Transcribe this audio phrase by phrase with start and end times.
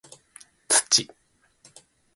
[0.69, 1.09] 土